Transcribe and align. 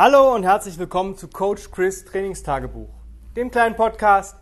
Hallo 0.00 0.32
und 0.32 0.44
herzlich 0.44 0.78
willkommen 0.78 1.16
zu 1.16 1.26
Coach 1.26 1.72
Chris 1.72 2.04
Trainingstagebuch, 2.04 2.88
dem 3.34 3.50
kleinen 3.50 3.74
Podcast, 3.74 4.36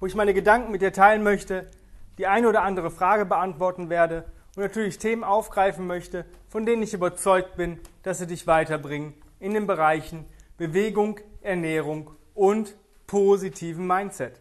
wo 0.00 0.06
ich 0.06 0.14
meine 0.14 0.32
Gedanken 0.32 0.72
mit 0.72 0.80
dir 0.80 0.90
teilen 0.90 1.22
möchte, 1.22 1.70
die 2.16 2.26
eine 2.26 2.48
oder 2.48 2.62
andere 2.62 2.90
Frage 2.90 3.26
beantworten 3.26 3.90
werde 3.90 4.24
und 4.56 4.62
natürlich 4.62 4.96
Themen 4.96 5.22
aufgreifen 5.22 5.86
möchte, 5.86 6.24
von 6.48 6.64
denen 6.64 6.82
ich 6.82 6.94
überzeugt 6.94 7.56
bin, 7.56 7.78
dass 8.02 8.20
sie 8.20 8.26
dich 8.26 8.46
weiterbringen 8.46 9.12
in 9.38 9.52
den 9.52 9.66
Bereichen 9.66 10.24
Bewegung, 10.56 11.20
Ernährung 11.42 12.12
und 12.32 12.74
positiven 13.06 13.86
Mindset. 13.86 14.40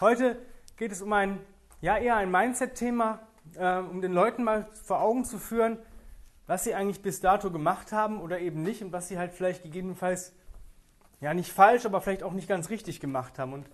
Heute 0.00 0.38
geht 0.78 0.92
es 0.92 1.02
um 1.02 1.12
ein, 1.12 1.40
ja 1.82 1.98
eher 1.98 2.16
ein 2.16 2.30
Mindset-Thema, 2.30 3.18
äh, 3.54 3.76
um 3.76 4.00
den 4.00 4.14
Leuten 4.14 4.44
mal 4.44 4.66
vor 4.82 5.02
Augen 5.02 5.26
zu 5.26 5.36
führen, 5.36 5.76
was 6.50 6.64
sie 6.64 6.74
eigentlich 6.74 7.00
bis 7.00 7.20
dato 7.20 7.52
gemacht 7.52 7.92
haben 7.92 8.20
oder 8.20 8.40
eben 8.40 8.64
nicht 8.64 8.82
und 8.82 8.90
was 8.90 9.06
sie 9.06 9.16
halt 9.16 9.32
vielleicht 9.32 9.62
gegebenenfalls 9.62 10.32
ja 11.20 11.32
nicht 11.32 11.52
falsch, 11.52 11.86
aber 11.86 12.00
vielleicht 12.00 12.24
auch 12.24 12.32
nicht 12.32 12.48
ganz 12.48 12.70
richtig 12.70 12.98
gemacht 12.98 13.38
haben. 13.38 13.52
Und 13.52 13.66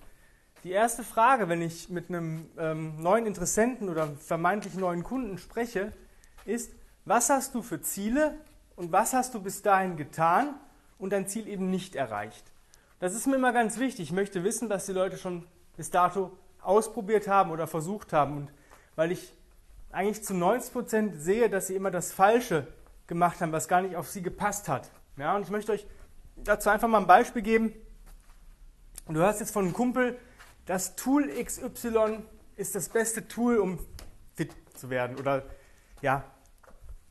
die 0.63 0.73
erste 0.73 1.03
Frage, 1.03 1.49
wenn 1.49 1.63
ich 1.63 1.89
mit 1.89 2.11
einem 2.11 2.51
ähm, 2.59 3.03
neuen 3.03 3.25
Interessenten 3.25 3.89
oder 3.89 4.09
vermeintlich 4.19 4.75
neuen 4.75 5.05
Kunden 5.05 5.39
spreche, 5.39 5.91
ist, 6.45 6.71
was 7.07 7.31
hast 7.31 7.55
du 7.55 7.63
für 7.63 7.81
Ziele 7.81 8.37
und 8.75 8.93
was 8.93 9.15
hast 9.15 9.33
du 9.33 9.41
bis 9.41 9.63
dahin 9.63 9.97
getan 9.97 10.55
und 10.99 11.15
dein 11.15 11.27
Ziel 11.27 11.49
eben 11.49 11.71
nicht 11.71 11.95
erreicht? 11.95 12.45
Das 13.01 13.15
ist 13.15 13.27
mir 13.27 13.37
immer 13.37 13.55
ganz 13.55 13.79
wichtig. 13.79 14.03
Ich 14.03 14.13
möchte 14.13 14.45
wissen, 14.45 14.69
was 14.69 14.85
die 14.85 14.93
Leute 14.93 15.17
schon 15.17 15.47
bis 15.79 15.91
dato 15.91 16.31
ausprobiert 16.61 17.27
haben 17.27 17.53
oder 17.53 17.67
versucht 17.67 18.13
haben. 18.13 18.37
Und 18.37 18.51
weil 18.97 19.13
ich 19.13 19.33
eigentlich 19.97 20.23
zu 20.23 20.35
90 20.35 20.73
Prozent 20.73 21.21
sehe, 21.21 21.49
dass 21.49 21.69
sie 21.69 21.75
immer 21.75 21.91
das 21.91 22.13
Falsche 22.13 22.67
gemacht 23.07 23.41
haben, 23.41 23.51
was 23.53 23.67
gar 23.67 23.81
nicht 23.81 23.97
auf 23.97 24.11
sie 24.11 24.21
gepasst 24.21 24.69
hat. 24.69 24.91
Ja, 25.17 25.35
und 25.35 25.43
ich 25.43 25.49
möchte 25.49 25.73
euch 25.73 25.87
dazu 26.37 26.69
einfach 26.69 26.87
mal 26.87 26.99
ein 27.01 27.07
Beispiel 27.07 27.41
geben. 27.41 27.73
Du 29.09 29.15
hörst 29.15 29.41
jetzt 29.41 29.53
von 29.53 29.65
einem 29.65 29.73
Kumpel, 29.73 30.19
das 30.67 30.97
Tool 30.97 31.29
XY 31.43 32.19
ist 32.57 32.75
das 32.75 32.91
beste 32.91 33.27
Tool, 33.27 33.57
um 33.57 33.79
fit 34.35 34.53
zu 34.75 34.91
werden 34.91 35.17
oder 35.17 35.45
ja, 36.03 36.25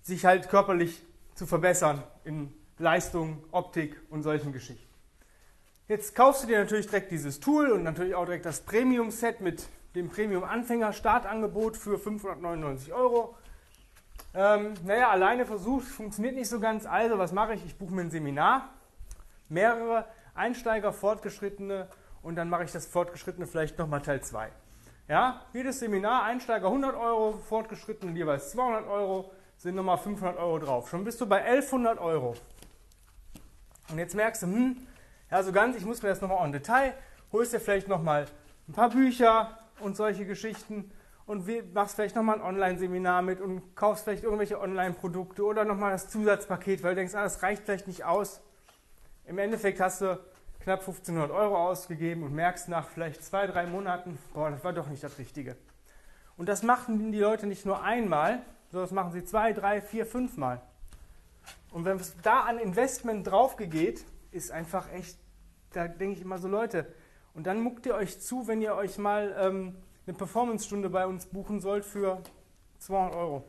sich 0.04 0.26
halt 0.26 0.50
körperlich 0.50 1.02
zu 1.34 1.48
verbessern 1.48 2.04
in 2.24 2.54
Leistung, 2.78 3.44
Optik 3.52 4.00
und 4.12 4.22
solchen 4.22 4.54
Geschichten. 4.54 4.94
Jetzt 5.88 6.14
kaufst 6.14 6.44
du 6.44 6.48
dir 6.48 6.59
natürlich 6.59 6.86
direkt 6.86 7.09
dieses 7.09 7.40
Tool 7.40 7.72
und 7.72 7.81
natürlich 7.81 8.14
auch 8.14 8.26
direkt 8.26 8.46
das 8.46 8.62
Premium-Set 8.62 9.42
mit 9.42 9.66
dem 9.96 10.10
Premium-Anfänger-Startangebot 10.10 11.78
für 11.78 11.98
599 11.98 12.94
Euro. 12.94 13.36
Ähm, 14.34 14.74
naja, 14.84 15.10
alleine 15.10 15.46
versucht, 15.46 15.88
funktioniert 15.88 16.36
nicht 16.36 16.50
so 16.50 16.60
ganz. 16.60 16.86
Also, 16.86 17.18
was 17.18 17.32
mache 17.32 17.54
ich? 17.54 17.66
Ich 17.66 17.78
buche 17.78 17.94
mir 17.94 18.02
ein 18.02 18.12
Seminar, 18.12 18.70
mehrere 19.48 20.06
Einsteiger, 20.34 20.92
Fortgeschrittene 20.92 21.88
und 22.22 22.36
dann 22.36 22.50
mache 22.50 22.66
ich 22.66 22.72
das 22.72 22.86
Fortgeschrittene 22.86 23.48
vielleicht 23.48 23.78
nochmal 23.78 24.02
Teil 24.02 24.22
2. 24.22 24.52
Ja, 25.08 25.42
jedes 25.54 25.80
Seminar, 25.80 26.24
Einsteiger 26.24 26.68
100 26.68 26.96
Euro, 26.96 27.38
Fortgeschrittene 27.48 28.12
jeweils 28.12 28.52
200 28.52 28.88
Euro, 28.88 29.32
sind 29.58 29.76
nochmal 29.76 29.98
500 29.98 30.38
Euro 30.38 30.59
drauf. 30.59 30.90
Schon 30.90 31.06
bist 31.06 31.22
du 31.22 31.28
bei 31.28 31.44
1100 31.44 32.00
Euro. 32.00 32.36
Und 33.90 33.98
jetzt 33.98 34.16
merkst 34.16 34.44
du, 34.44 34.48
hm, 34.48 34.88
ja, 35.32 35.44
so 35.44 35.52
ganz, 35.52 35.78
ich 35.78 35.86
muss 35.86 36.02
mir 36.02 36.09
das 36.09 36.22
nochmal 36.22 36.44
en 36.46 36.52
Detail, 36.52 36.94
holst 37.32 37.54
dir 37.54 37.59
vielleicht 37.59 37.88
nochmal 37.88 38.26
ein 38.68 38.74
paar 38.74 38.90
Bücher, 38.90 39.58
und 39.80 39.95
solche 39.95 40.26
Geschichten 40.26 40.92
und 41.26 41.73
machst 41.73 41.95
vielleicht 41.95 42.16
nochmal 42.16 42.36
ein 42.36 42.42
Online-Seminar 42.42 43.22
mit 43.22 43.42
und 43.42 43.76
kaufst 43.76 44.04
vielleicht 44.04 44.23
irgendwelche 44.23 44.59
Online-Produkte 44.59 45.44
oder 45.44 45.66
nochmal 45.66 45.92
das 45.92 46.09
Zusatzpaket, 46.09 46.84
weil 46.84 46.92
du 46.92 46.98
denkst, 46.98 47.16
ah, 47.16 47.23
das 47.23 47.42
reicht 47.42 47.64
vielleicht 47.64 47.88
nicht 47.88 48.03
aus. 48.03 48.42
Im 49.26 49.40
Endeffekt 49.40 49.80
hast 49.80 50.02
du 50.02 50.20
knapp 50.59 50.80
1500 50.80 51.31
Euro 51.31 51.58
ausgegeben 51.58 52.23
und 52.23 52.34
merkst 52.34 52.70
nach 52.70 52.90
vielleicht 52.90 53.23
zwei, 53.23 53.48
drei 53.48 53.66
Monaten, 53.66 54.20
boah, 54.34 54.52
das 54.52 54.64
war 54.64 54.73
doch 54.73 54.88
nicht 54.88 55.03
das 55.03 55.18
Richtige. 55.18 55.56
Und 56.38 56.50
das 56.50 56.63
machen 56.63 57.12
die 57.12 57.19
Leute 57.19 57.47
nicht 57.47 57.66
nur 57.66 57.81
einmal, 57.81 58.42
sondern 58.69 58.86
das 58.86 58.92
machen 58.92 59.12
sie 59.12 59.24
zwei, 59.24 59.53
drei, 59.53 59.81
vier, 59.81 60.06
fünf 60.06 60.38
Mal. 60.38 60.62
Und 61.72 61.86
wenn 61.86 61.97
es 61.97 62.16
da 62.22 62.42
an 62.42 62.59
Investment 62.59 63.28
draufgeht, 63.28 64.06
ist 64.31 64.52
einfach 64.52 64.92
echt, 64.92 65.18
da 65.72 65.88
denke 65.88 66.18
ich 66.18 66.22
immer 66.22 66.38
so, 66.38 66.47
Leute, 66.47 66.92
und 67.35 67.46
dann 67.46 67.62
muckt 67.62 67.85
ihr 67.85 67.96
euch 67.96 68.19
zu, 68.22 68.47
wenn 68.47 68.62
ihr 68.62 68.75
euch 68.75 68.97
mal 68.97 69.35
ähm, 69.38 69.75
eine 70.07 70.16
Performance-Stunde 70.16 70.90
bei 70.90 71.06
uns 71.06 71.25
buchen 71.25 71.59
sollt 71.59 71.84
für 71.84 72.22
200 72.79 73.16
Euro. 73.16 73.44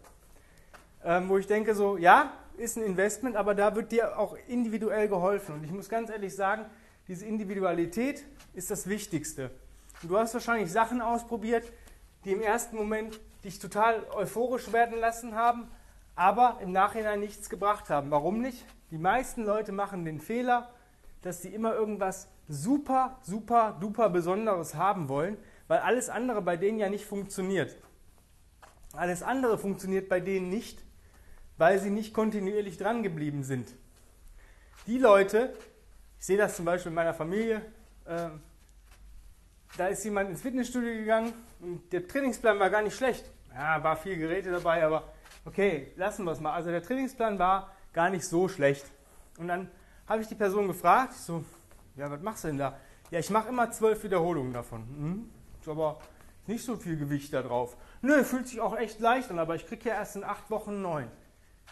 Ähm, 1.05 1.29
wo 1.29 1.39
ich 1.39 1.47
denke 1.47 1.75
so, 1.75 1.97
ja, 1.97 2.33
ist 2.57 2.77
ein 2.77 2.83
Investment, 2.83 3.37
aber 3.37 3.55
da 3.55 3.77
wird 3.77 3.93
dir 3.93 4.19
auch 4.19 4.37
individuell 4.49 5.09
geholfen. 5.09 5.55
Und 5.55 5.65
ich 5.65 5.71
muss 5.71 5.89
ganz 5.89 6.11
ehrlich 6.11 6.35
sagen, 6.35 6.67
diese 7.07 7.27
Individualität 7.27 8.25
ist 8.55 8.73
das 8.73 8.89
Wichtigste. 8.89 9.53
Und 10.03 10.11
du 10.11 10.19
hast 10.19 10.35
wahrscheinlich 10.35 10.73
Sachen 10.73 11.01
ausprobiert, 11.01 11.71
die 12.25 12.33
im 12.33 12.43
ersten 12.43 12.77
Moment 12.77 13.21
dich 13.45 13.61
total 13.61 14.05
euphorisch 14.15 14.73
werden 14.73 14.99
lassen 14.99 15.37
haben, 15.37 15.69
aber 16.17 16.59
im 16.61 16.73
Nachhinein 16.73 17.21
nichts 17.21 17.49
gebracht 17.49 17.89
haben. 17.89 18.11
Warum 18.11 18.41
nicht? 18.41 18.65
Die 18.91 18.99
meisten 18.99 19.45
Leute 19.45 19.71
machen 19.71 20.05
den 20.05 20.19
Fehler, 20.19 20.71
dass 21.23 21.43
sie 21.43 21.55
immer 21.55 21.75
irgendwas 21.75 22.29
super, 22.49 23.19
super, 23.23 23.77
duper 23.81 24.11
Besonderes 24.11 24.75
haben 24.75 25.09
wollen, 25.09 25.37
weil 25.69 25.79
alles 25.81 26.09
andere 26.09 26.43
bei 26.43 26.57
denen 26.57 26.79
ja 26.79 26.89
nicht 26.89 27.05
funktioniert. 27.05 27.77
Alles 28.93 29.23
andere 29.23 29.59
funktioniert 29.59 30.09
bei 30.09 30.21
denen 30.21 30.49
nicht, 30.49 30.83
weil 31.59 31.79
sie 31.79 31.91
nicht 31.91 32.15
kontinuierlich 32.15 32.79
dran 32.79 33.03
geblieben 33.03 33.43
sind. 33.43 33.75
Die 34.87 34.99
Leute, 34.99 35.55
ich 36.19 36.27
sehe 36.27 36.39
das 36.39 36.57
zum 36.57 36.65
Beispiel 36.65 36.91
in 36.91 36.95
meiner 36.95 37.15
Familie, 37.15 37.63
äh, 38.05 38.29
da 39.77 39.89
ist 39.89 40.05
jemand 40.05 40.31
ins 40.31 40.43
Fitnessstudio 40.43 40.95
gegangen 40.95 41.33
und 41.61 41.93
der 41.93 42.07
Trainingsplan 42.07 42.59
war 42.59 42.71
gar 42.71 42.83
nicht 42.83 42.97
schlecht. 42.97 43.31
Ja, 43.53 43.83
war 43.83 43.97
viel 43.97 44.17
Geräte 44.17 44.51
dabei, 44.51 44.85
aber 44.85 45.13
okay, 45.45 45.93
lassen 45.97 46.25
wir 46.25 46.33
es 46.33 46.41
mal. 46.41 46.53
Also 46.53 46.71
der 46.71 46.83
Trainingsplan 46.83 47.39
war 47.39 47.73
gar 47.93 48.11
nicht 48.11 48.25
so 48.25 48.49
schlecht. 48.49 48.87
Und 49.39 49.49
dann 49.49 49.71
habe 50.07 50.23
ich 50.23 50.29
die 50.29 50.35
Person 50.35 50.69
gefragt, 50.69 51.15
so, 51.15 51.45
ja, 51.97 52.11
was 52.11 52.21
machst 52.21 52.45
du 52.45 52.49
denn 52.49 52.59
da? 52.59 52.79
Ja, 53.11 53.19
ich 53.19 53.31
mache 53.31 53.49
immer 53.49 53.71
zwölf 53.71 54.03
Wiederholungen 54.03 54.53
davon. 54.53 54.83
Hm? 54.83 55.31
Ist 55.61 55.69
aber 55.69 55.99
nicht 56.47 56.65
so 56.65 56.77
viel 56.77 56.97
Gewicht 56.97 57.33
da 57.33 57.43
drauf. 57.43 57.77
Nö, 58.03 58.23
fühlt 58.25 58.49
sich 58.49 58.61
auch 58.61 58.77
echt 58.77 59.01
leicht 59.01 59.31
an, 59.31 59.39
aber 59.39 59.55
ich 59.55 59.67
kriege 59.67 59.89
ja 59.89 59.97
erst 59.97 60.17
in 60.17 60.25
acht 60.25 60.51
Wochen 60.51 60.83
neun. 60.83 61.09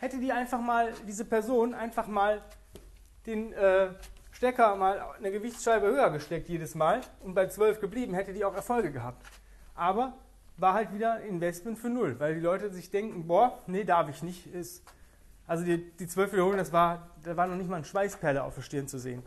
Hätte 0.00 0.18
die 0.18 0.32
einfach 0.32 0.60
mal, 0.60 0.92
diese 1.06 1.24
Person 1.24 1.74
einfach 1.74 2.06
mal 2.06 2.42
den 3.26 3.52
äh, 3.52 3.90
Stecker 4.32 4.74
mal 4.74 5.00
eine 5.16 5.30
Gewichtsscheibe 5.30 5.86
höher 5.86 6.10
gesteckt 6.10 6.48
jedes 6.48 6.74
Mal 6.74 7.00
und 7.22 7.34
bei 7.34 7.46
zwölf 7.46 7.80
geblieben, 7.80 8.14
hätte 8.14 8.32
die 8.32 8.44
auch 8.44 8.54
Erfolge 8.54 8.90
gehabt. 8.90 9.24
Aber 9.74 10.14
war 10.56 10.74
halt 10.74 10.92
wieder 10.92 11.20
Investment 11.22 11.78
für 11.78 11.88
null, 11.88 12.18
weil 12.18 12.34
die 12.34 12.40
Leute 12.40 12.70
sich 12.70 12.90
denken, 12.90 13.26
boah, 13.26 13.58
nee, 13.66 13.84
darf 13.84 14.08
ich 14.08 14.22
nicht. 14.22 14.52
Ist, 14.52 14.82
also 15.46 15.64
die, 15.64 16.06
zwölf 16.06 16.32
Wiederholungen, 16.32 16.58
das 16.58 16.72
war, 16.72 17.10
da 17.22 17.36
war 17.36 17.46
noch 17.46 17.56
nicht 17.56 17.68
mal 17.68 17.76
ein 17.76 17.84
Schweißperle 17.84 18.42
auf 18.42 18.54
der 18.54 18.62
Stirn 18.62 18.88
zu 18.88 18.98
sehen. 18.98 19.22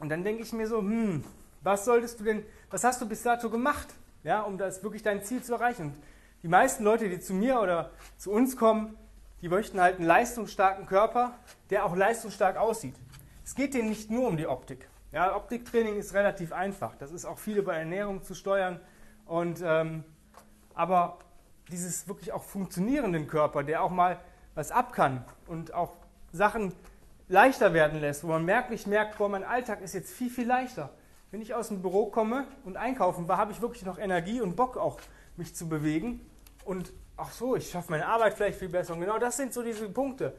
Und 0.00 0.08
dann 0.08 0.24
denke 0.24 0.42
ich 0.42 0.52
mir 0.52 0.66
so, 0.66 0.78
hm, 0.78 1.22
was 1.62 1.84
solltest 1.84 2.18
du 2.20 2.24
denn, 2.24 2.44
was 2.70 2.84
hast 2.84 3.00
du 3.00 3.08
bis 3.08 3.22
dato 3.22 3.50
gemacht, 3.50 3.88
ja, 4.24 4.40
um 4.42 4.58
das 4.58 4.82
wirklich 4.82 5.02
dein 5.02 5.22
Ziel 5.22 5.42
zu 5.42 5.54
erreichen? 5.54 5.86
Und 5.86 5.94
die 6.42 6.48
meisten 6.48 6.84
Leute, 6.84 7.08
die 7.08 7.20
zu 7.20 7.34
mir 7.34 7.60
oder 7.60 7.90
zu 8.16 8.32
uns 8.32 8.56
kommen, 8.56 8.96
die 9.42 9.48
möchten 9.48 9.80
halt 9.80 9.98
einen 9.98 10.06
leistungsstarken 10.06 10.86
Körper, 10.86 11.34
der 11.68 11.84
auch 11.84 11.94
leistungsstark 11.94 12.56
aussieht. 12.56 12.94
Es 13.44 13.54
geht 13.54 13.74
denen 13.74 13.88
nicht 13.88 14.10
nur 14.10 14.28
um 14.28 14.36
die 14.36 14.46
Optik. 14.46 14.88
Ja, 15.12 15.36
Optiktraining 15.36 15.96
ist 15.96 16.14
relativ 16.14 16.52
einfach. 16.52 16.94
Das 16.96 17.10
ist 17.10 17.24
auch 17.24 17.38
viel 17.38 17.58
über 17.58 17.74
Ernährung 17.74 18.22
zu 18.22 18.34
steuern. 18.34 18.80
Und, 19.26 19.60
ähm, 19.62 20.04
aber 20.74 21.18
dieses 21.70 22.08
wirklich 22.08 22.32
auch 22.32 22.42
funktionierenden 22.42 23.26
Körper, 23.26 23.64
der 23.64 23.82
auch 23.82 23.90
mal 23.90 24.20
was 24.54 24.70
ab 24.70 24.92
kann 24.92 25.24
und 25.46 25.74
auch 25.74 25.96
Sachen 26.32 26.72
leichter 27.30 27.72
werden 27.72 28.00
lässt, 28.00 28.24
wo 28.24 28.28
man 28.28 28.44
merklich 28.44 28.88
merkt, 28.88 29.16
boah, 29.18 29.28
mein 29.28 29.44
Alltag 29.44 29.80
ist 29.82 29.94
jetzt 29.94 30.12
viel, 30.12 30.28
viel 30.28 30.48
leichter. 30.48 30.90
Wenn 31.30 31.40
ich 31.40 31.54
aus 31.54 31.68
dem 31.68 31.80
Büro 31.80 32.06
komme 32.06 32.44
und 32.64 32.76
einkaufen 32.76 33.28
war, 33.28 33.38
habe 33.38 33.52
ich 33.52 33.62
wirklich 33.62 33.84
noch 33.84 33.98
Energie 33.98 34.40
und 34.40 34.56
Bock 34.56 34.76
auch, 34.76 35.00
mich 35.36 35.54
zu 35.54 35.68
bewegen. 35.68 36.28
Und 36.64 36.92
ach 37.16 37.30
so, 37.30 37.54
ich 37.54 37.70
schaffe 37.70 37.92
meine 37.92 38.06
Arbeit 38.06 38.34
vielleicht 38.34 38.58
viel 38.58 38.68
besser. 38.68 38.94
Und 38.94 39.00
genau 39.00 39.18
das 39.18 39.36
sind 39.36 39.52
so 39.52 39.62
diese 39.62 39.88
Punkte. 39.88 40.34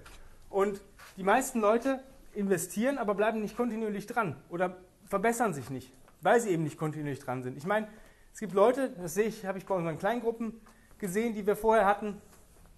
Und 0.49 0.81
die 1.15 1.23
meisten 1.23 1.61
Leute 1.61 2.03
investieren, 2.33 2.97
aber 2.97 3.15
bleiben 3.15 3.41
nicht 3.41 3.55
kontinuierlich 3.55 4.05
dran 4.05 4.35
oder 4.49 4.75
verbessern 5.05 5.53
sich 5.53 5.69
nicht, 5.69 5.93
weil 6.19 6.41
sie 6.41 6.49
eben 6.49 6.63
nicht 6.63 6.77
kontinuierlich 6.77 7.23
dran 7.23 7.41
sind. 7.41 7.57
Ich 7.57 7.65
meine, 7.65 7.87
es 8.33 8.39
gibt 8.39 8.53
Leute, 8.53 8.89
das 8.89 9.13
sehe 9.13 9.27
ich, 9.27 9.45
habe 9.45 9.57
ich 9.57 9.65
bei 9.65 9.75
unseren 9.75 9.97
Kleingruppen 9.97 10.59
gesehen, 10.97 11.33
die 11.35 11.47
wir 11.47 11.55
vorher 11.55 11.85
hatten. 11.85 12.21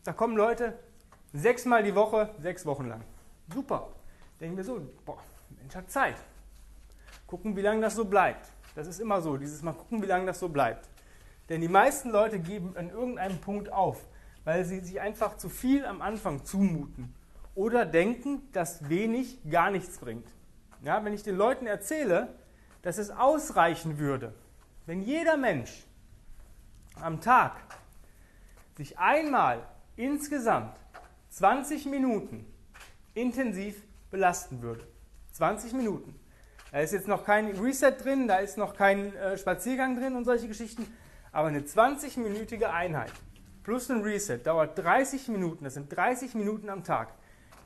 Da 0.04 0.14
kommen 0.14 0.38
Leute 0.38 0.78
sechsmal 1.34 1.82
die 1.82 1.96
Woche, 1.96 2.30
sechs 2.40 2.64
Wochen 2.68 2.88
lang. 2.88 3.02
Super 3.52 3.90
denken 4.40 4.58
wir 4.58 4.64
so, 4.64 4.82
boah, 5.06 5.20
Mensch 5.50 5.76
hat 5.76 5.92
Zeit. 5.92 6.16
Gucken, 7.28 7.56
wie 7.56 7.62
lange 7.62 7.82
das 7.82 7.96
so 7.96 8.06
bleibt. 8.06 8.52
Das 8.76 8.88
ist 8.88 9.00
immer 9.00 9.22
so, 9.22 9.38
dieses 9.38 9.62
Mal 9.62 9.74
gucken, 9.74 10.02
wie 10.02 10.08
lange 10.08 10.26
das 10.26 10.40
so 10.40 10.50
bleibt. 10.50 10.90
Denn 11.50 11.62
die 11.62 11.68
meisten 11.68 12.10
Leute 12.10 12.40
geben 12.40 12.76
an 12.78 12.90
irgendeinem 12.90 13.40
Punkt 13.40 13.72
auf, 13.72 14.06
weil 14.44 14.66
sie 14.66 14.80
sich 14.80 15.00
einfach 15.00 15.38
zu 15.38 15.50
viel 15.50 15.86
am 15.86 16.02
Anfang 16.02 16.46
zumuten 16.46 17.14
oder 17.56 17.86
denken, 17.86 18.42
dass 18.52 18.90
wenig 18.90 19.40
gar 19.50 19.70
nichts 19.70 20.00
bringt. 20.00 20.28
Ja, 20.84 21.04
wenn 21.06 21.14
ich 21.14 21.24
den 21.24 21.38
Leuten 21.38 21.68
erzähle, 21.68 22.36
dass 22.82 22.98
es 22.98 23.10
ausreichen 23.12 24.00
würde, 24.00 24.34
wenn 24.86 25.02
jeder 25.02 25.38
Mensch 25.38 25.86
am 26.96 27.22
Tag 27.22 27.56
sich 28.76 28.98
einmal 28.98 29.66
insgesamt 29.96 30.76
20 31.30 31.86
Minuten 31.86 32.46
intensiv 33.14 33.82
belasten 34.14 34.62
würde. 34.62 34.88
20 35.34 35.74
Minuten. 35.74 36.16
Da 36.72 36.80
ist 36.80 36.94
jetzt 36.94 37.08
noch 37.08 37.26
kein 37.26 37.48
Reset 37.58 37.92
drin, 37.92 38.28
da 38.28 38.38
ist 38.38 38.58
noch 38.58 38.76
kein 38.76 39.14
äh, 39.16 39.38
Spaziergang 39.38 39.98
drin 39.98 40.16
und 40.16 40.24
solche 40.24 40.48
Geschichten. 40.48 40.88
Aber 41.32 41.50
eine 41.50 41.62
20-minütige 41.62 42.66
Einheit 42.66 43.12
plus 43.64 43.90
ein 43.90 44.02
Reset 44.02 44.40
dauert 44.44 44.78
30 44.78 45.28
Minuten. 45.30 45.64
Das 45.64 45.74
sind 45.74 45.96
30 45.96 46.36
Minuten 46.36 46.70
am 46.70 46.84
Tag. 46.84 47.10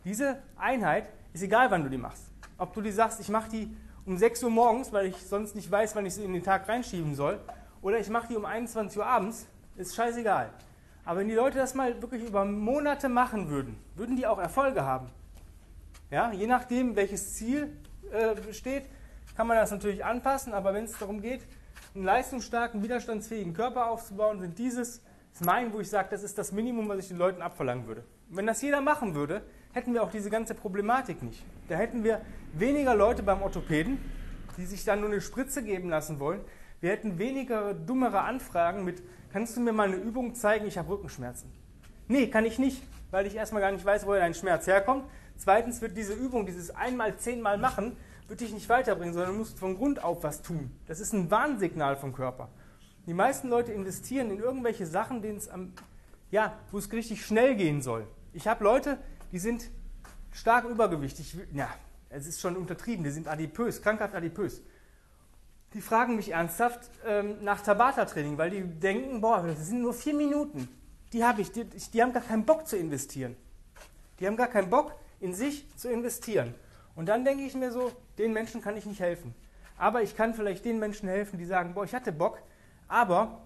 Diese 0.06 0.42
Einheit 0.58 1.10
ist 1.34 1.44
egal, 1.44 1.70
wann 1.70 1.84
du 1.84 1.90
die 1.90 1.98
machst. 1.98 2.24
Ob 2.58 2.74
du 2.74 2.82
die 2.82 2.92
sagst, 2.92 3.20
ich 3.20 3.30
mache 3.30 3.50
die 3.50 3.76
um 4.06 4.18
6 4.18 4.44
Uhr 4.44 4.50
morgens, 4.50 4.94
weil 4.94 5.08
ich 5.08 5.18
sonst 5.18 5.54
nicht 5.54 5.70
weiß, 5.70 5.96
wann 5.96 6.06
ich 6.06 6.16
sie 6.16 6.24
in 6.24 6.34
den 6.34 6.44
Tag 6.44 6.68
reinschieben 6.70 7.14
soll, 7.14 7.40
oder 7.82 8.00
ich 8.00 8.10
mache 8.10 8.30
die 8.30 8.38
um 8.38 8.46
21 8.46 8.98
Uhr 8.98 9.06
abends, 9.06 9.48
ist 9.76 9.96
scheißegal. 9.96 10.50
Aber 11.04 11.20
wenn 11.20 11.28
die 11.28 11.36
Leute 11.36 11.58
das 11.58 11.74
mal 11.74 12.02
wirklich 12.02 12.26
über 12.26 12.46
Monate 12.46 13.10
machen 13.10 13.50
würden, 13.50 13.78
würden 13.96 14.16
die 14.16 14.26
auch 14.26 14.40
Erfolge 14.40 14.84
haben. 14.86 15.10
Ja, 16.10 16.32
je 16.32 16.48
nachdem, 16.48 16.96
welches 16.96 17.36
Ziel 17.36 17.78
äh, 18.12 18.54
steht, 18.54 18.86
kann 19.36 19.48
man 19.48 19.58
das 19.58 19.72
natürlich 19.72 20.06
anpassen, 20.06 20.54
aber 20.54 20.74
wenn 20.74 20.86
es 20.86 20.98
darum 20.98 21.22
geht, 21.22 21.42
einen 21.94 22.06
leistungsstarken, 22.06 22.82
widerstandsfähigen 22.82 23.54
Körper 23.54 23.90
aufzubauen, 23.90 24.40
sind 24.40 24.58
dieses 24.58 25.02
ist 25.38 25.46
mein, 25.46 25.72
wo 25.72 25.80
ich 25.80 25.90
sage, 25.90 26.08
das 26.10 26.24
ist 26.24 26.36
das 26.40 26.52
Minimum, 26.52 26.90
was 26.90 26.98
ich 26.98 27.10
den 27.10 27.18
Leuten 27.18 27.44
abverlangen 27.44 27.86
würde. 27.86 28.04
Wenn 28.30 28.48
das 28.48 28.60
jeder 28.64 28.82
machen 28.82 29.14
würde, 29.14 29.44
hätten 29.72 29.94
wir 29.94 30.02
auch 30.02 30.10
diese 30.10 30.32
ganze 30.32 30.56
Problematik 30.56 31.22
nicht. 31.22 31.46
Da 31.70 31.76
hätten 31.76 32.04
wir 32.04 32.22
weniger 32.54 32.96
Leute 32.96 33.22
beim 33.22 33.44
Orthopäden, 33.44 34.00
die 34.58 34.66
sich 34.66 34.84
dann 34.84 35.02
nur 35.02 35.10
eine 35.10 35.22
Spritze 35.22 35.62
geben 35.62 35.90
lassen 35.90 36.20
wollen. 36.20 36.42
Wir 36.80 36.90
hätten 36.90 37.20
weniger 37.20 37.76
dummere 37.76 38.22
Anfragen 38.22 38.84
mit, 38.84 39.04
kannst 39.32 39.56
du 39.56 39.62
mir 39.62 39.74
mal 39.74 39.90
eine 39.90 39.98
Übung 39.98 40.34
zeigen, 40.34 40.66
ich 40.66 40.80
habe 40.80 40.90
Rückenschmerzen. 40.90 41.52
Nee, 42.08 42.32
kann 42.32 42.46
ich 42.46 42.58
nicht, 42.58 42.82
weil 43.12 43.28
ich 43.28 43.36
erstmal 43.36 43.62
gar 43.62 43.72
nicht 43.72 43.86
weiß, 43.86 44.08
woher 44.08 44.22
dein 44.22 44.34
Schmerz 44.34 44.66
herkommt. 44.66 45.06
Zweitens 45.38 45.82
wird 45.82 45.96
diese 45.96 46.14
Übung, 46.14 46.46
dieses 46.46 46.72
einmal, 46.72 47.18
zehnmal 47.18 47.58
machen, 47.58 47.96
wird 48.28 48.42
dich 48.42 48.52
nicht 48.52 48.68
weiterbringen, 48.70 49.14
sondern 49.14 49.34
du 49.34 49.38
musst 49.38 49.58
von 49.58 49.78
Grund 49.78 50.04
auf 50.04 50.24
was 50.24 50.42
tun. 50.42 50.72
Das 50.88 51.00
ist 51.00 51.14
ein 51.14 51.32
Warnsignal 51.32 51.96
vom 51.96 52.14
Körper. 52.14 52.50
Die 53.06 53.14
meisten 53.14 53.48
Leute 53.48 53.72
investieren 53.72 54.32
in 54.32 54.40
irgendwelche 54.40 54.86
Sachen, 54.86 55.22
denen 55.22 55.38
es 55.38 55.48
am, 55.48 55.74
ja, 56.30 56.58
wo 56.72 56.78
es 56.78 56.92
richtig 56.92 57.26
schnell 57.26 57.56
gehen 57.56 57.82
soll. 57.82 58.06
Ich 58.34 58.48
habe 58.48 58.64
Leute, 58.64 58.98
die 59.32 59.40
sind 59.40 59.70
stark 60.32 60.66
übergewichtig. 60.66 61.38
Ja, 61.54 61.70
es 62.10 62.28
ist 62.28 62.42
schon 62.42 62.58
untertrieben, 62.58 63.04
die 63.04 63.12
sind 63.12 63.28
adipös, 63.28 63.82
krankhaft 63.82 64.14
adipös. 64.14 64.62
Die 65.74 65.82
fragen 65.82 66.16
mich 66.16 66.32
ernsthaft 66.32 66.90
ähm, 67.06 67.44
nach 67.44 67.62
Tabata-Training, 67.62 68.38
weil 68.38 68.50
die 68.50 68.64
denken, 68.64 69.22
boah, 69.22 69.44
das 69.44 69.68
sind 69.68 69.82
nur 69.82 69.94
vier 69.94 70.14
Minuten. 70.14 70.68
Die 71.14 71.24
habe 71.24 71.42
ich, 71.42 71.52
die, 71.52 71.66
die 71.66 72.02
haben 72.02 72.14
gar 72.14 72.24
keinen 72.24 72.46
Bock 72.46 72.68
zu 72.68 72.78
investieren. 72.78 73.36
Die 74.20 74.28
haben 74.28 74.36
gar 74.36 74.48
keinen 74.48 74.70
Bock, 74.70 74.94
in 75.20 75.34
sich 75.34 75.68
zu 75.78 75.90
investieren. 75.90 76.54
Und 76.96 77.08
dann 77.08 77.26
denke 77.26 77.44
ich 77.44 77.56
mir 77.56 77.72
so, 77.72 77.92
den 78.18 78.34
Menschen 78.34 78.62
kann 78.62 78.78
ich 78.78 78.86
nicht 78.86 79.00
helfen. 79.00 79.34
Aber 79.78 80.02
ich 80.02 80.16
kann 80.16 80.34
vielleicht 80.34 80.66
den 80.66 80.80
Menschen 80.80 81.08
helfen, 81.08 81.38
die 81.38 81.46
sagen, 81.46 81.74
boah, 81.74 81.84
ich 81.84 81.94
hatte 81.94 82.12
Bock, 82.12 82.40
aber 82.88 83.42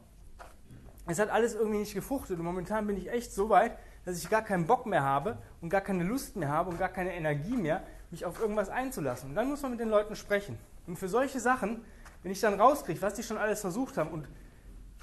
es 1.08 1.20
hat 1.20 1.30
alles 1.30 1.56
irgendwie 1.56 1.80
nicht 1.80 1.94
gefruchtet 1.94 2.40
und 2.40 2.46
momentan 2.46 2.88
bin 2.88 2.96
ich 2.96 3.12
echt 3.12 3.34
so 3.34 3.50
weit, 3.50 3.78
dass 4.06 4.18
ich 4.18 4.30
gar 4.30 4.42
keinen 4.42 4.66
Bock 4.66 4.86
mehr 4.86 5.04
habe 5.04 5.38
und 5.60 5.70
gar 5.70 5.82
keine 5.82 6.04
Lust 6.04 6.36
mehr 6.36 6.50
habe 6.50 6.70
und 6.70 6.80
gar 6.80 6.90
keine 6.90 7.14
Energie 7.14 7.56
mehr, 7.56 7.84
mich 8.10 8.26
auf 8.26 8.40
irgendwas 8.40 8.70
einzulassen. 8.70 9.30
Und 9.30 9.36
dann 9.36 9.50
muss 9.50 9.62
man 9.62 9.72
mit 9.72 9.80
den 9.80 9.90
Leuten 9.90 10.16
sprechen. 10.16 10.58
Und 10.88 10.98
für 10.98 11.08
solche 11.08 11.40
Sachen, 11.40 11.84
wenn 12.24 12.32
ich 12.32 12.40
dann 12.40 12.60
rauskriege, 12.60 13.02
was 13.02 13.16
die 13.16 13.24
schon 13.24 13.38
alles 13.38 13.62
versucht 13.62 13.98
haben 13.98 14.12
und 14.12 14.28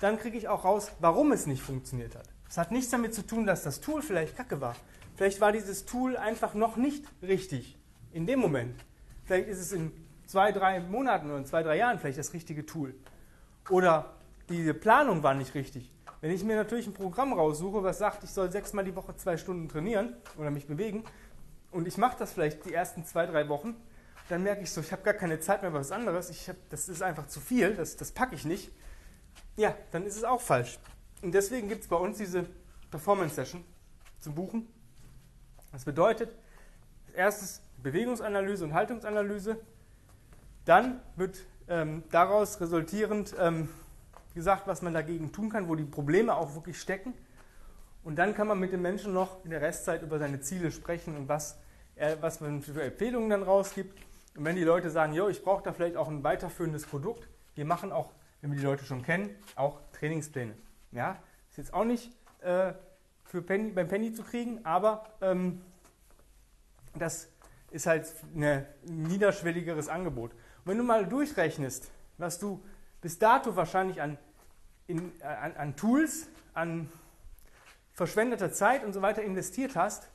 dann 0.00 0.18
kriege 0.18 0.38
ich 0.38 0.48
auch 0.48 0.64
raus, 0.64 0.92
warum 1.00 1.32
es 1.32 1.46
nicht 1.46 1.62
funktioniert 1.62 2.14
hat. 2.14 2.28
Es 2.48 2.56
hat 2.56 2.70
nichts 2.70 2.90
damit 2.90 3.14
zu 3.14 3.26
tun, 3.26 3.46
dass 3.46 3.62
das 3.62 3.80
Tool 3.80 4.00
vielleicht 4.00 4.36
kacke 4.36 4.60
war. 4.60 4.74
Vielleicht 5.18 5.40
war 5.40 5.50
dieses 5.50 5.84
Tool 5.84 6.16
einfach 6.16 6.54
noch 6.54 6.76
nicht 6.76 7.04
richtig 7.22 7.76
in 8.12 8.24
dem 8.24 8.38
Moment. 8.38 8.76
Vielleicht 9.24 9.48
ist 9.48 9.58
es 9.58 9.72
in 9.72 9.90
zwei, 10.26 10.52
drei 10.52 10.78
Monaten 10.78 11.26
oder 11.26 11.38
in 11.38 11.44
zwei, 11.44 11.64
drei 11.64 11.76
Jahren 11.76 11.98
vielleicht 11.98 12.20
das 12.20 12.32
richtige 12.34 12.64
Tool. 12.64 12.94
Oder 13.68 14.14
diese 14.48 14.74
Planung 14.74 15.24
war 15.24 15.34
nicht 15.34 15.56
richtig. 15.56 15.92
Wenn 16.20 16.30
ich 16.30 16.44
mir 16.44 16.54
natürlich 16.54 16.86
ein 16.86 16.94
Programm 16.94 17.32
raussuche, 17.32 17.82
was 17.82 17.98
sagt, 17.98 18.22
ich 18.22 18.30
soll 18.30 18.52
sechsmal 18.52 18.84
die 18.84 18.94
Woche 18.94 19.16
zwei 19.16 19.36
Stunden 19.36 19.68
trainieren 19.68 20.14
oder 20.36 20.52
mich 20.52 20.68
bewegen 20.68 21.02
und 21.72 21.88
ich 21.88 21.98
mache 21.98 22.16
das 22.16 22.32
vielleicht 22.32 22.64
die 22.64 22.72
ersten 22.72 23.04
zwei, 23.04 23.26
drei 23.26 23.48
Wochen, 23.48 23.74
dann 24.28 24.44
merke 24.44 24.62
ich 24.62 24.70
so, 24.70 24.80
ich 24.80 24.92
habe 24.92 25.02
gar 25.02 25.14
keine 25.14 25.40
Zeit 25.40 25.62
mehr 25.62 25.72
für 25.72 25.78
was 25.78 25.90
anderes, 25.90 26.30
ich 26.30 26.48
hab, 26.48 26.56
das 26.70 26.88
ist 26.88 27.02
einfach 27.02 27.26
zu 27.26 27.40
viel, 27.40 27.74
das, 27.74 27.96
das 27.96 28.12
packe 28.12 28.36
ich 28.36 28.44
nicht, 28.44 28.70
ja, 29.56 29.74
dann 29.90 30.06
ist 30.06 30.14
es 30.14 30.22
auch 30.22 30.40
falsch. 30.40 30.78
Und 31.22 31.32
deswegen 31.34 31.68
gibt 31.68 31.82
es 31.82 31.88
bei 31.88 31.96
uns 31.96 32.18
diese 32.18 32.46
Performance-Session 32.92 33.64
zum 34.20 34.36
Buchen. 34.36 34.77
Das 35.78 35.84
bedeutet, 35.84 36.34
erstes 37.14 37.62
Bewegungsanalyse 37.80 38.64
und 38.64 38.74
Haltungsanalyse, 38.74 39.60
dann 40.64 40.98
wird 41.14 41.38
ähm, 41.68 42.02
daraus 42.10 42.60
resultierend 42.60 43.36
ähm, 43.38 43.68
gesagt, 44.34 44.66
was 44.66 44.82
man 44.82 44.92
dagegen 44.92 45.30
tun 45.30 45.50
kann, 45.50 45.68
wo 45.68 45.76
die 45.76 45.84
Probleme 45.84 46.34
auch 46.34 46.56
wirklich 46.56 46.80
stecken. 46.80 47.14
Und 48.02 48.16
dann 48.16 48.34
kann 48.34 48.48
man 48.48 48.58
mit 48.58 48.72
den 48.72 48.82
Menschen 48.82 49.12
noch 49.12 49.44
in 49.44 49.50
der 49.50 49.60
Restzeit 49.60 50.02
über 50.02 50.18
seine 50.18 50.40
Ziele 50.40 50.72
sprechen 50.72 51.16
und 51.16 51.28
was, 51.28 51.56
er, 51.94 52.20
was 52.20 52.40
man 52.40 52.60
für 52.60 52.82
Empfehlungen 52.82 53.30
dann 53.30 53.44
rausgibt. 53.44 53.96
Und 54.34 54.44
wenn 54.44 54.56
die 54.56 54.64
Leute 54.64 54.90
sagen, 54.90 55.12
jo, 55.12 55.28
ich 55.28 55.44
brauche 55.44 55.62
da 55.62 55.72
vielleicht 55.72 55.96
auch 55.96 56.08
ein 56.08 56.24
weiterführendes 56.24 56.86
Produkt, 56.86 57.28
wir 57.54 57.64
machen 57.64 57.92
auch, 57.92 58.10
wenn 58.40 58.50
wir 58.50 58.58
die 58.58 58.64
Leute 58.64 58.84
schon 58.84 59.04
kennen, 59.04 59.30
auch 59.54 59.78
Trainingspläne. 59.92 60.54
Ja, 60.90 61.22
ist 61.50 61.58
jetzt 61.58 61.72
auch 61.72 61.84
nicht 61.84 62.10
äh, 62.40 62.72
für 63.28 63.42
Penny, 63.42 63.70
beim 63.70 63.88
Penny 63.88 64.12
zu 64.12 64.22
kriegen, 64.22 64.64
aber 64.64 65.04
ähm, 65.20 65.60
das 66.98 67.28
ist 67.70 67.86
halt 67.86 68.06
ein 68.34 68.66
niederschwelligeres 68.84 69.88
Angebot. 69.88 70.32
Und 70.32 70.66
wenn 70.66 70.78
du 70.78 70.84
mal 70.84 71.06
durchrechnest, 71.06 71.90
was 72.16 72.38
du 72.38 72.64
bis 73.02 73.18
dato 73.18 73.54
wahrscheinlich 73.54 74.00
an, 74.00 74.18
in, 74.86 75.12
äh, 75.20 75.24
an, 75.24 75.56
an 75.56 75.76
Tools, 75.76 76.28
an 76.54 76.88
verschwendeter 77.92 78.50
Zeit 78.50 78.82
und 78.82 78.94
so 78.94 79.02
weiter 79.02 79.22
investiert 79.22 79.76
hast, 79.76 80.08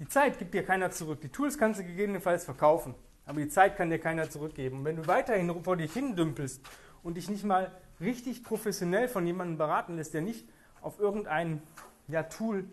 die 0.00 0.08
Zeit 0.08 0.38
gibt 0.38 0.52
dir 0.54 0.64
keiner 0.64 0.90
zurück. 0.90 1.20
Die 1.20 1.28
Tools 1.28 1.56
kannst 1.56 1.78
du 1.78 1.84
gegebenenfalls 1.84 2.44
verkaufen, 2.44 2.96
aber 3.24 3.40
die 3.40 3.48
Zeit 3.48 3.76
kann 3.76 3.90
dir 3.90 4.00
keiner 4.00 4.28
zurückgeben. 4.28 4.78
Und 4.78 4.84
wenn 4.84 4.96
du 4.96 5.06
weiterhin 5.06 5.62
vor 5.62 5.76
dich 5.76 5.92
hindümpelst 5.92 6.60
und 7.04 7.16
dich 7.16 7.30
nicht 7.30 7.44
mal 7.44 7.70
richtig 8.00 8.42
professionell 8.42 9.06
von 9.06 9.24
jemandem 9.24 9.56
beraten 9.56 9.94
lässt, 9.94 10.14
der 10.14 10.22
nicht 10.22 10.48
auf 10.84 10.98
irgendein 11.00 11.62
ja, 12.08 12.22
Tool 12.22 12.66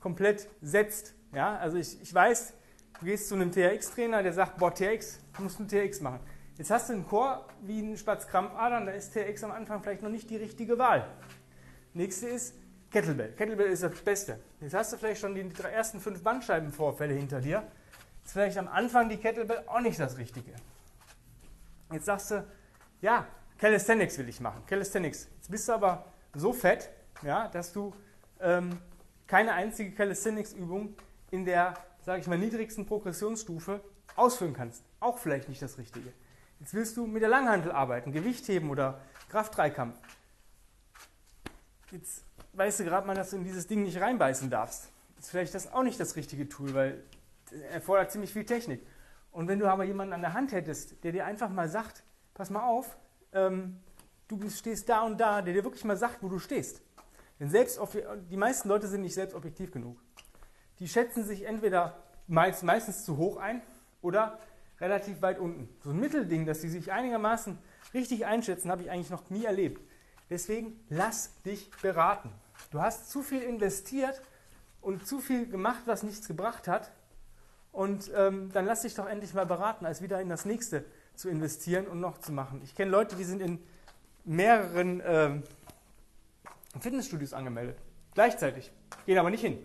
komplett 0.00 0.48
setzt. 0.62 1.14
Ja? 1.32 1.56
Also 1.58 1.76
ich, 1.76 2.00
ich 2.00 2.12
weiß, 2.12 2.54
du 2.98 3.06
gehst 3.06 3.28
zu 3.28 3.34
einem 3.34 3.52
TRX-Trainer, 3.52 4.22
der 4.22 4.32
sagt, 4.32 4.58
boah, 4.58 4.74
TRX, 4.74 5.20
du 5.36 5.42
musst 5.42 5.58
einen 5.58 5.68
TRX 5.68 6.00
machen. 6.00 6.20
Jetzt 6.56 6.70
hast 6.70 6.88
du 6.88 6.94
einen 6.94 7.06
Chor 7.06 7.46
wie 7.62 7.78
einen 7.78 7.96
Spatz 7.96 8.26
Krampfadern, 8.26 8.86
da 8.86 8.92
ist 8.92 9.14
TRX 9.14 9.44
am 9.44 9.52
Anfang 9.52 9.82
vielleicht 9.82 10.02
noch 10.02 10.10
nicht 10.10 10.28
die 10.28 10.36
richtige 10.36 10.78
Wahl. 10.78 11.06
Nächste 11.94 12.28
ist 12.28 12.54
Kettlebell. 12.90 13.32
Kettlebell 13.32 13.68
ist 13.68 13.82
das 13.82 13.92
Beste. 14.00 14.40
Jetzt 14.60 14.74
hast 14.74 14.92
du 14.92 14.96
vielleicht 14.96 15.20
schon 15.20 15.34
die 15.34 15.48
ersten 15.62 16.00
fünf 16.00 16.22
Bandscheibenvorfälle 16.22 17.14
hinter 17.14 17.40
dir. 17.40 17.62
Ist 18.24 18.32
vielleicht 18.32 18.58
am 18.58 18.68
Anfang 18.68 19.08
die 19.08 19.16
Kettlebell 19.16 19.64
auch 19.66 19.80
nicht 19.80 19.98
das 19.98 20.18
Richtige. 20.18 20.52
Jetzt 21.92 22.06
sagst 22.06 22.30
du, 22.32 22.44
ja, 23.00 23.26
Calisthenics 23.58 24.18
will 24.18 24.28
ich 24.28 24.40
machen. 24.40 24.62
Calisthenics. 24.66 25.28
Jetzt 25.36 25.50
bist 25.50 25.68
du 25.68 25.72
aber 25.72 26.04
so 26.34 26.52
fett, 26.52 26.90
ja, 27.22 27.48
dass 27.48 27.72
du 27.72 27.94
ähm, 28.40 28.78
keine 29.26 29.52
einzige 29.52 29.92
Calisthenics-Übung 29.92 30.94
in 31.30 31.44
der, 31.44 31.74
sage 32.04 32.20
ich 32.20 32.26
mal, 32.26 32.38
niedrigsten 32.38 32.86
Progressionsstufe 32.86 33.80
ausführen 34.16 34.54
kannst. 34.54 34.84
Auch 34.98 35.18
vielleicht 35.18 35.48
nicht 35.48 35.62
das 35.62 35.78
Richtige. 35.78 36.12
Jetzt 36.58 36.74
willst 36.74 36.96
du 36.96 37.06
mit 37.06 37.22
der 37.22 37.28
Langhantel 37.28 37.72
arbeiten, 37.72 38.12
Gewicht 38.12 38.46
heben 38.48 38.70
oder 38.70 39.00
Kraft-Dreikampf. 39.30 39.98
Jetzt 41.90 42.24
weißt 42.52 42.80
du 42.80 42.84
gerade 42.84 43.06
mal, 43.06 43.14
dass 43.14 43.30
du 43.30 43.36
in 43.36 43.44
dieses 43.44 43.66
Ding 43.66 43.82
nicht 43.82 44.00
reinbeißen 44.00 44.50
darfst. 44.50 44.90
Ist 45.18 45.30
vielleicht 45.30 45.54
das 45.54 45.72
auch 45.72 45.82
nicht 45.82 45.98
das 45.98 46.16
richtige 46.16 46.48
Tool, 46.48 46.74
weil 46.74 47.02
er 47.50 47.70
erfordert 47.70 48.12
ziemlich 48.12 48.32
viel 48.32 48.44
Technik. 48.44 48.86
Und 49.32 49.48
wenn 49.48 49.58
du 49.58 49.66
aber 49.66 49.84
jemanden 49.84 50.12
an 50.12 50.20
der 50.20 50.34
Hand 50.34 50.52
hättest, 50.52 51.02
der 51.04 51.12
dir 51.12 51.24
einfach 51.24 51.48
mal 51.48 51.68
sagt, 51.68 52.02
pass 52.34 52.50
mal 52.50 52.64
auf, 52.64 52.96
ähm, 53.32 53.80
du 54.28 54.48
stehst 54.50 54.88
da 54.88 55.02
und 55.02 55.18
da, 55.18 55.42
der 55.42 55.54
dir 55.54 55.64
wirklich 55.64 55.84
mal 55.84 55.96
sagt, 55.96 56.22
wo 56.22 56.28
du 56.28 56.38
stehst. 56.38 56.82
Denn 57.40 57.48
selbst 57.48 57.80
die 58.30 58.36
meisten 58.36 58.68
Leute 58.68 58.86
sind 58.86 59.00
nicht 59.00 59.14
selbst 59.14 59.34
objektiv 59.34 59.72
genug. 59.72 59.98
Die 60.78 60.88
schätzen 60.88 61.24
sich 61.24 61.44
entweder 61.44 61.96
meist, 62.26 62.62
meistens 62.62 63.04
zu 63.04 63.16
hoch 63.16 63.38
ein 63.38 63.62
oder 64.02 64.38
relativ 64.78 65.22
weit 65.22 65.38
unten. 65.38 65.68
So 65.82 65.90
ein 65.90 66.00
Mittelding, 66.00 66.46
dass 66.46 66.60
sie 66.60 66.68
sich 66.68 66.92
einigermaßen 66.92 67.58
richtig 67.94 68.26
einschätzen, 68.26 68.70
habe 68.70 68.82
ich 68.82 68.90
eigentlich 68.90 69.10
noch 69.10 69.28
nie 69.30 69.44
erlebt. 69.44 69.82
Deswegen 70.28 70.78
lass 70.88 71.32
dich 71.42 71.70
beraten. 71.82 72.30
Du 72.70 72.80
hast 72.80 73.10
zu 73.10 73.22
viel 73.22 73.42
investiert 73.42 74.20
und 74.80 75.06
zu 75.06 75.18
viel 75.18 75.48
gemacht, 75.48 75.82
was 75.86 76.02
nichts 76.02 76.28
gebracht 76.28 76.68
hat. 76.68 76.92
Und 77.72 78.10
ähm, 78.14 78.50
dann 78.52 78.66
lass 78.66 78.82
dich 78.82 78.94
doch 78.94 79.06
endlich 79.06 79.34
mal 79.34 79.46
beraten, 79.46 79.86
als 79.86 80.02
wieder 80.02 80.20
in 80.20 80.28
das 80.28 80.44
nächste 80.44 80.84
zu 81.14 81.28
investieren 81.28 81.86
und 81.86 82.00
noch 82.00 82.18
zu 82.18 82.32
machen. 82.32 82.60
Ich 82.64 82.74
kenne 82.74 82.90
Leute, 82.90 83.16
die 83.16 83.24
sind 83.24 83.40
in 83.40 83.58
mehreren 84.24 85.02
ähm, 85.04 85.42
Fitnessstudios 86.78 87.32
angemeldet. 87.32 87.78
Gleichzeitig. 88.14 88.70
Gehen 89.06 89.18
aber 89.18 89.30
nicht 89.30 89.40
hin. 89.40 89.58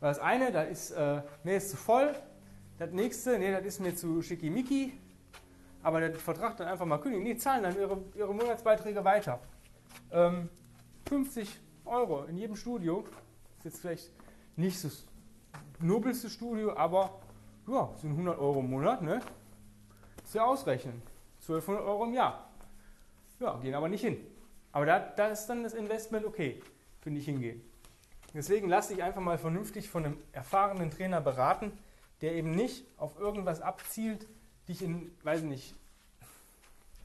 Weil 0.00 0.10
das 0.10 0.18
eine, 0.18 0.52
da 0.52 0.62
ist, 0.62 0.90
äh, 0.90 1.22
nee, 1.44 1.56
ist 1.56 1.70
zu 1.70 1.76
voll. 1.76 2.14
Das 2.78 2.90
nächste, 2.90 3.38
nee, 3.38 3.52
das 3.52 3.64
ist 3.64 3.80
mir 3.80 3.94
zu 3.94 4.20
schickimicki. 4.20 4.92
Aber 5.82 6.00
der 6.00 6.14
Vertrag 6.14 6.56
dann 6.56 6.68
einfach 6.68 6.86
mal 6.86 6.98
kündigen. 6.98 7.24
Nee, 7.24 7.36
zahlen 7.36 7.62
dann 7.62 7.76
ihre, 7.76 8.02
ihre 8.14 8.34
Monatsbeiträge 8.34 9.04
weiter. 9.04 9.40
Ähm, 10.10 10.48
50 11.08 11.48
Euro 11.84 12.24
in 12.24 12.36
jedem 12.36 12.56
Studio. 12.56 13.04
Ist 13.58 13.64
jetzt 13.64 13.80
vielleicht 13.80 14.10
nicht 14.56 14.84
das 14.84 15.06
nobelste 15.80 16.28
Studio, 16.30 16.76
aber 16.76 17.20
ja, 17.68 17.90
sind 17.96 18.10
100 18.10 18.38
Euro 18.38 18.60
im 18.60 18.70
Monat, 18.70 19.02
ne? 19.02 19.20
Ist 20.24 20.34
ja 20.34 20.44
ausrechnen. 20.44 21.02
1200 21.42 21.84
Euro 21.84 22.04
im 22.04 22.14
Jahr. 22.14 22.48
Ja, 23.40 23.56
gehen 23.58 23.74
aber 23.74 23.88
nicht 23.88 24.02
hin. 24.02 24.16
Aber 24.72 24.86
da, 24.86 24.98
da 24.98 25.28
ist 25.28 25.46
dann 25.46 25.62
das 25.62 25.74
Investment 25.74 26.24
okay, 26.24 26.60
finde 27.00 27.20
ich 27.20 27.26
hingehen. 27.26 27.62
Deswegen 28.34 28.68
lass 28.68 28.88
dich 28.88 29.02
einfach 29.02 29.20
mal 29.20 29.38
vernünftig 29.38 29.88
von 29.88 30.04
einem 30.04 30.16
erfahrenen 30.32 30.90
Trainer 30.90 31.20
beraten, 31.20 31.72
der 32.22 32.32
eben 32.32 32.52
nicht 32.52 32.86
auf 32.96 33.18
irgendwas 33.18 33.60
abzielt, 33.60 34.26
dich 34.68 34.82
in, 34.82 35.12
weiß 35.22 35.40
ich 35.40 35.46
nicht, 35.46 35.74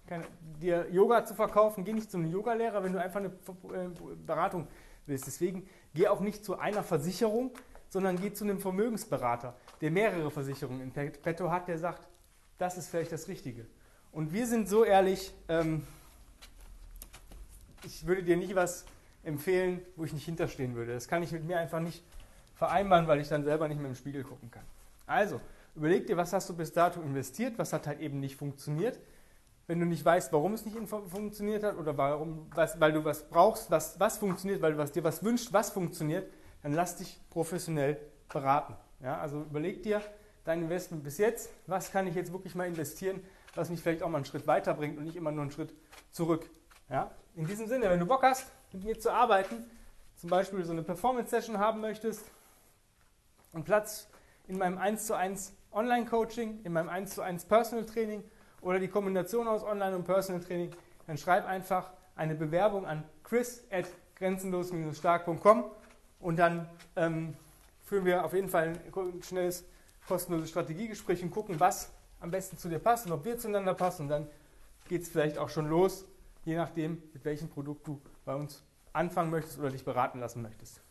keine, 0.08 0.24
dir 0.62 0.88
Yoga 0.90 1.26
zu 1.26 1.36
verkaufen. 1.36 1.84
Geh 1.84 1.92
nicht 1.92 2.10
zu 2.10 2.18
einem 2.18 2.32
Yogalehrer, 2.32 2.82
wenn 2.82 2.94
du 2.94 3.02
einfach 3.02 3.20
eine 3.20 3.28
äh, 3.28 3.90
Beratung 4.26 4.68
willst. 5.06 5.28
Deswegen 5.28 5.68
geh 5.94 6.08
auch 6.08 6.22
nicht 6.22 6.46
zu 6.46 6.58
einer 6.58 6.84
Versicherung, 6.84 7.52
sondern 7.90 8.20
geh 8.20 8.32
zu 8.32 8.46
einem 8.46 8.60
Vermögensberater, 8.60 9.56
der 9.82 9.92
mehrere 9.92 10.32
Versicherungen 10.32 10.82
in 10.82 10.92
petto 10.92 11.50
hat, 11.52 11.68
der 11.68 11.78
sagt, 11.78 12.08
das 12.58 12.78
ist 12.78 12.90
vielleicht 12.90 13.12
das 13.12 13.28
Richtige. 13.28 13.66
Und 14.12 14.34
wir 14.34 14.48
sind 14.48 14.70
so 14.70 14.84
ehrlich, 14.84 15.34
ähm, 15.48 15.86
ich 17.88 18.06
würde 18.06 18.22
dir 18.22 18.38
nicht 18.38 18.54
was 18.54 18.86
empfehlen, 19.24 19.82
wo 19.96 20.04
ich 20.04 20.14
nicht 20.14 20.26
hinterstehen 20.26 20.76
würde. 20.76 20.94
Das 20.94 21.08
kann 21.08 21.24
ich 21.24 21.32
mit 21.32 21.46
mir 21.46 21.58
einfach 21.58 21.80
nicht 21.80 22.04
vereinbaren, 22.56 23.08
weil 23.08 23.20
ich 23.22 23.30
dann 23.30 23.44
selber 23.44 23.68
nicht 23.68 23.80
mehr 23.80 23.90
im 23.90 23.96
Spiegel 23.96 24.24
gucken 24.24 24.52
kann. 24.52 24.64
Also, 25.06 25.40
überleg 25.76 26.06
dir, 26.06 26.18
was 26.18 26.34
hast 26.34 26.50
du 26.50 26.56
bis 26.56 26.74
dato 26.74 27.02
investiert, 27.02 27.58
was 27.58 27.72
hat 27.72 27.88
halt 27.88 28.00
eben 28.00 28.20
nicht 28.20 28.36
funktioniert. 28.36 29.00
Wenn 29.68 29.80
du 29.80 29.86
nicht 29.86 30.04
weißt, 30.04 30.32
warum 30.32 30.54
es 30.54 30.66
nicht 30.66 30.78
funktioniert 30.78 31.64
hat 31.64 31.78
oder 31.78 31.98
warum, 31.98 32.48
was, 32.56 32.80
weil 32.80 32.94
du 32.94 33.04
was 33.04 33.28
brauchst, 33.28 33.70
was, 33.72 34.00
was 34.00 34.18
funktioniert, 34.18 34.62
weil 34.62 34.74
du 34.74 34.78
was, 34.78 34.92
dir 34.92 35.04
was 35.04 35.24
wünschst, 35.24 35.52
was 35.52 35.70
funktioniert, 35.70 36.30
dann 36.64 36.74
lass 36.74 36.98
dich 36.98 37.20
professionell 37.30 37.98
beraten. 38.30 38.76
Ja, 39.02 39.20
also 39.20 39.42
überleg 39.42 39.84
dir 39.84 40.02
dein 40.46 40.64
Investment 40.64 41.04
bis 41.04 41.18
jetzt, 41.18 41.50
was 41.68 41.92
kann 41.92 42.08
ich 42.08 42.16
jetzt 42.16 42.32
wirklich 42.32 42.56
mal 42.56 42.68
investieren, 42.68 43.22
was 43.56 43.70
mich 43.70 43.82
vielleicht 43.82 44.04
auch 44.04 44.10
mal 44.10 44.18
einen 44.18 44.26
Schritt 44.26 44.48
weiterbringt 44.48 44.98
und 44.98 45.04
nicht 45.04 45.18
immer 45.18 45.32
nur 45.32 45.42
einen 45.42 45.52
Schritt 45.52 45.74
zurück. 46.12 46.50
Ja? 46.90 47.12
In 47.38 47.46
diesem 47.46 47.68
Sinne, 47.68 47.88
wenn 47.92 48.00
du 48.00 48.08
Bock 48.08 48.24
hast, 48.24 48.48
mit 48.74 48.84
mir 48.84 49.00
zu 49.00 49.12
arbeiten, 49.12 49.64
zum 50.16 50.32
Beispiel 50.32 50.66
so 50.66 50.72
eine 50.72 50.82
Performance-Session 50.82 51.60
haben 51.60 51.82
möchtest, 51.82 52.26
einen 53.54 53.64
Platz 53.64 54.08
in 54.48 54.58
meinem 54.58 54.80
1 54.80 55.06
zu 55.06 55.14
1 55.14 55.54
Online-Coaching, 55.72 56.62
in 56.64 56.74
meinem 56.74 56.90
1 56.90 57.14
zu 57.14 57.22
1 57.22 57.46
Personal 57.46 57.86
Training 57.86 58.24
oder 58.62 58.80
die 58.80 58.88
Kombination 58.88 59.48
aus 59.48 59.64
Online- 59.64 59.96
und 59.96 60.04
Personal 60.04 60.42
Training, 60.42 60.72
dann 61.06 61.16
schreib 61.20 61.46
einfach 61.46 61.92
eine 62.16 62.34
Bewerbung 62.34 62.88
an 62.88 63.04
chris 63.24 63.64
at 63.70 63.86
grenzenlos-stark.com 64.16 65.66
und 66.20 66.40
dann 66.40 66.68
ähm, 66.96 67.36
führen 67.84 68.06
wir 68.06 68.26
auf 68.26 68.34
jeden 68.34 68.50
Fall 68.50 68.74
ein 68.92 69.22
schnelles, 69.22 69.64
kostenloses 70.08 70.50
Strategiegespräch 70.50 71.22
und 71.22 71.30
gucken, 71.30 71.60
was 71.60 71.92
am 72.20 72.32
besten 72.32 72.58
zu 72.58 72.68
dir 72.68 72.80
passt 72.80 73.06
und 73.06 73.12
ob 73.12 73.26
wir 73.26 73.38
zueinander 73.38 73.76
passen. 73.76 74.04
Und 74.04 74.10
dann 74.10 74.28
geht 74.90 75.04
es 75.04 75.10
vielleicht 75.10 75.38
auch 75.38 75.50
schon 75.50 75.70
los, 75.70 76.06
je 76.48 76.56
nachdem, 76.56 77.04
mit 77.14 77.26
welchem 77.26 77.50
Produkt 77.50 77.86
du 77.86 78.02
bei 78.24 78.34
uns 78.34 78.64
anfangen 78.94 79.30
möchtest 79.30 79.60
oder 79.60 79.70
dich 79.70 79.84
beraten 79.84 80.20
lassen 80.20 80.42
möchtest. 80.42 80.82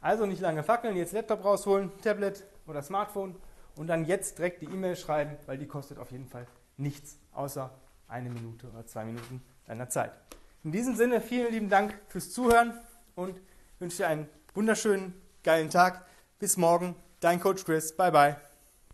Also 0.00 0.26
nicht 0.26 0.40
lange 0.40 0.64
fackeln, 0.64 0.96
jetzt 0.96 1.12
Laptop 1.12 1.44
rausholen, 1.44 1.92
Tablet 2.02 2.44
oder 2.66 2.82
Smartphone 2.82 3.36
und 3.76 3.86
dann 3.86 4.04
jetzt 4.04 4.38
direkt 4.38 4.60
die 4.62 4.66
E-Mail 4.66 4.96
schreiben, 4.96 5.36
weil 5.46 5.58
die 5.58 5.66
kostet 5.66 5.98
auf 5.98 6.10
jeden 6.10 6.26
Fall 6.26 6.46
nichts, 6.76 7.18
außer 7.32 7.70
eine 8.08 8.30
Minute 8.30 8.68
oder 8.68 8.84
zwei 8.84 9.04
Minuten 9.04 9.42
deiner 9.64 9.88
Zeit. 9.88 10.12
In 10.64 10.72
diesem 10.72 10.96
Sinne, 10.96 11.20
vielen 11.20 11.52
lieben 11.52 11.68
Dank 11.68 11.96
fürs 12.08 12.32
Zuhören 12.32 12.74
und 13.14 13.40
wünsche 13.78 13.98
dir 13.98 14.08
einen 14.08 14.28
wunderschönen, 14.54 15.14
geilen 15.44 15.70
Tag. 15.70 16.04
Bis 16.40 16.56
morgen, 16.56 16.96
dein 17.20 17.38
Coach 17.38 17.64
Chris. 17.64 17.96
Bye 17.96 18.10
bye. 18.10 18.47